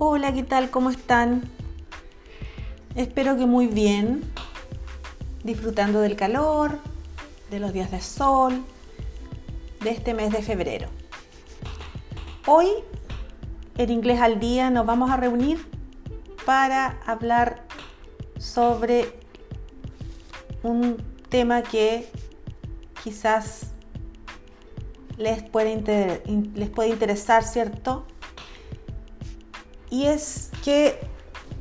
[0.00, 0.70] Hola, ¿qué tal?
[0.70, 1.42] ¿Cómo están?
[2.94, 4.22] Espero que muy bien,
[5.42, 6.78] disfrutando del calor,
[7.50, 8.64] de los días de sol,
[9.80, 10.88] de este mes de febrero.
[12.46, 12.68] Hoy,
[13.76, 15.66] en Inglés al Día, nos vamos a reunir
[16.46, 17.64] para hablar
[18.38, 19.12] sobre
[20.62, 20.96] un
[21.28, 22.08] tema que
[23.02, 23.72] quizás
[25.16, 26.22] les puede,
[26.54, 28.06] les puede interesar, ¿cierto?
[29.90, 30.98] Y es que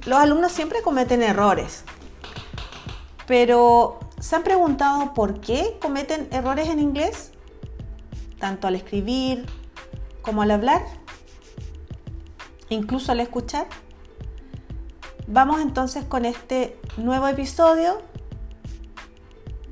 [0.06, 1.84] los alumnos siempre cometen errores,
[3.26, 7.32] pero ¿se han preguntado por qué cometen errores en inglés?
[8.40, 9.46] Tanto al escribir
[10.22, 10.84] como al hablar,
[12.70, 13.68] incluso al escuchar.
[15.28, 18.02] Vamos entonces con este nuevo episodio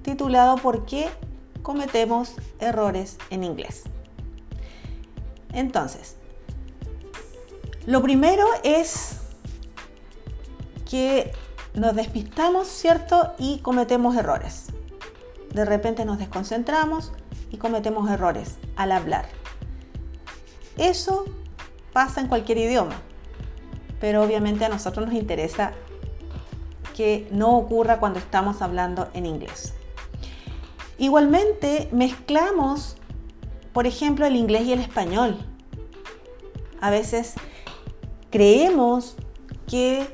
[0.01, 1.09] titulado ¿Por qué
[1.61, 3.83] cometemos errores en inglés?
[5.53, 6.17] Entonces,
[7.85, 9.17] lo primero es
[10.89, 11.31] que
[11.73, 13.33] nos despistamos, ¿cierto?
[13.37, 14.67] Y cometemos errores.
[15.53, 17.11] De repente nos desconcentramos
[17.51, 19.25] y cometemos errores al hablar.
[20.77, 21.25] Eso
[21.93, 22.95] pasa en cualquier idioma,
[23.99, 25.73] pero obviamente a nosotros nos interesa
[26.95, 29.73] que no ocurra cuando estamos hablando en inglés.
[30.97, 32.95] Igualmente mezclamos,
[33.73, 35.37] por ejemplo, el inglés y el español.
[36.79, 37.35] A veces
[38.29, 39.15] creemos
[39.67, 40.07] que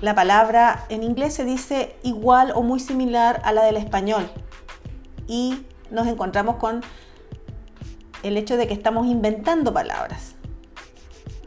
[0.00, 4.30] la palabra en inglés se dice igual o muy similar a la del español
[5.26, 6.82] y nos encontramos con
[8.22, 10.34] el hecho de que estamos inventando palabras.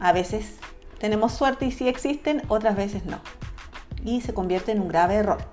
[0.00, 0.56] A veces
[0.98, 3.20] tenemos suerte y sí existen, otras veces no.
[4.04, 5.44] Y se convierte en un grave error.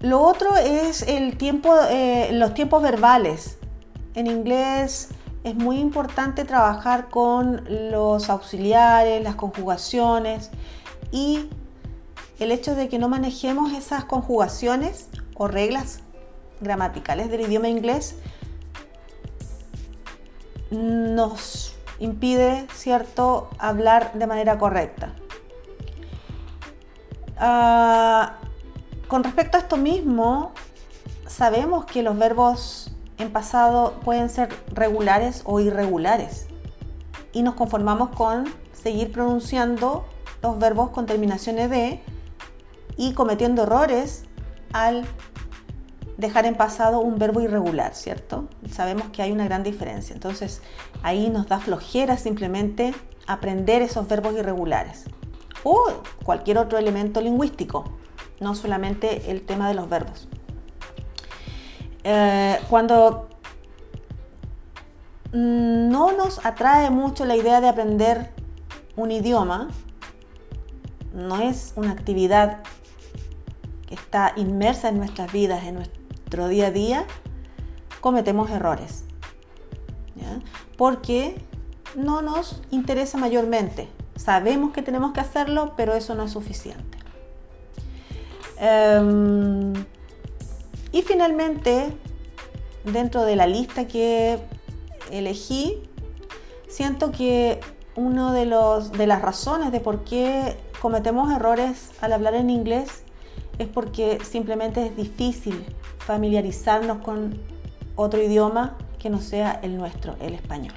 [0.00, 3.58] Lo otro es el tiempo, eh, los tiempos verbales.
[4.14, 5.08] En inglés
[5.44, 10.50] es muy importante trabajar con los auxiliares, las conjugaciones
[11.12, 11.50] y
[12.38, 16.00] el hecho de que no manejemos esas conjugaciones o reglas
[16.60, 18.16] gramaticales del idioma inglés
[20.70, 25.14] nos impide, ¿cierto?, hablar de manera correcta.
[27.36, 28.38] Ah,
[29.08, 30.52] con respecto a esto mismo,
[31.26, 36.46] sabemos que los verbos en pasado pueden ser regulares o irregulares
[37.32, 40.04] y nos conformamos con seguir pronunciando
[40.42, 42.00] los verbos con terminaciones de
[42.96, 44.24] y cometiendo errores
[44.72, 45.04] al
[46.16, 48.48] dejar en pasado un verbo irregular, ¿cierto?
[48.70, 50.14] Sabemos que hay una gran diferencia.
[50.14, 50.62] Entonces
[51.02, 52.94] ahí nos da flojera simplemente
[53.26, 55.04] aprender esos verbos irregulares
[55.64, 55.86] o
[56.24, 57.84] cualquier otro elemento lingüístico,
[58.40, 60.28] no solamente el tema de los verbos.
[62.04, 63.28] Eh, cuando
[65.32, 68.30] no nos atrae mucho la idea de aprender
[68.96, 69.68] un idioma,
[71.12, 72.62] no es una actividad
[73.86, 77.04] que está inmersa en nuestras vidas, en nuestro día a día,
[78.00, 79.04] cometemos errores.
[80.76, 81.36] Porque
[81.94, 83.88] no nos interesa mayormente.
[84.16, 86.98] Sabemos que tenemos que hacerlo, pero eso no es suficiente.
[88.58, 89.72] Em,
[90.94, 91.92] y finalmente,
[92.84, 94.38] dentro de la lista que
[95.10, 95.82] elegí,
[96.68, 97.58] siento que
[97.96, 98.46] una de,
[98.96, 103.02] de las razones de por qué cometemos errores al hablar en inglés
[103.58, 105.64] es porque simplemente es difícil
[105.98, 107.40] familiarizarnos con
[107.96, 110.74] otro idioma que no sea el nuestro, el español.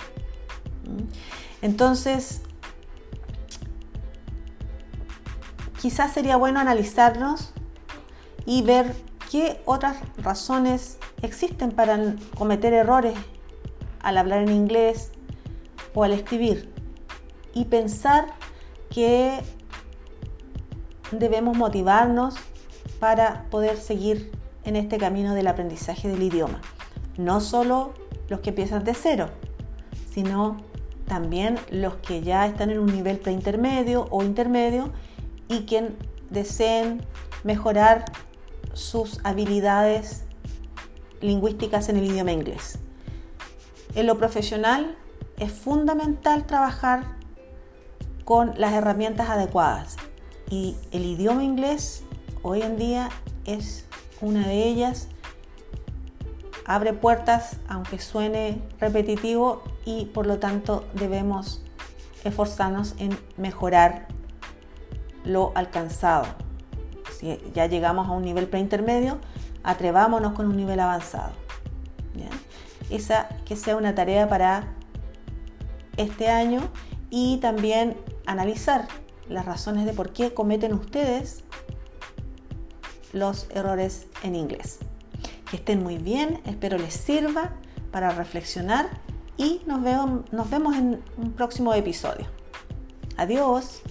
[0.89, 1.03] ¿Mm?
[1.61, 2.41] Entonces,
[5.79, 7.53] quizás sería bueno analizarnos
[8.47, 8.95] y ver
[9.29, 13.13] ¿Qué otras razones existen para cometer errores
[14.01, 15.11] al hablar en inglés
[15.93, 16.71] o al escribir?
[17.53, 18.27] Y pensar
[18.89, 19.39] que
[21.11, 22.35] debemos motivarnos
[22.99, 24.31] para poder seguir
[24.63, 26.61] en este camino del aprendizaje del idioma.
[27.17, 27.93] No solo
[28.29, 29.29] los que empiezan de cero,
[30.09, 30.57] sino
[31.05, 34.91] también los que ya están en un nivel preintermedio o intermedio
[35.47, 35.97] y quien
[36.29, 37.01] deseen
[37.43, 38.05] mejorar
[38.77, 40.23] sus habilidades
[41.19, 42.77] lingüísticas en el idioma inglés.
[43.95, 44.95] En lo profesional
[45.39, 47.03] es fundamental trabajar
[48.23, 49.97] con las herramientas adecuadas
[50.49, 52.03] y el idioma inglés
[52.43, 53.09] hoy en día
[53.45, 53.85] es
[54.21, 55.07] una de ellas.
[56.65, 61.63] Abre puertas aunque suene repetitivo y por lo tanto debemos
[62.23, 64.07] esforzarnos en mejorar
[65.23, 66.46] lo alcanzado
[67.11, 69.19] si ya llegamos a un nivel preintermedio,
[69.63, 71.31] atrevámonos con un nivel avanzado.
[72.89, 74.73] Esa que sea una tarea para
[75.97, 76.61] este año
[77.09, 78.87] y también analizar
[79.27, 81.43] las razones de por qué cometen ustedes
[83.13, 84.79] los errores en inglés.
[85.49, 87.53] Que estén muy bien, espero les sirva
[87.91, 88.89] para reflexionar
[89.37, 92.27] y nos, vemos, nos vemos en un próximo episodio.
[93.17, 93.81] Adiós.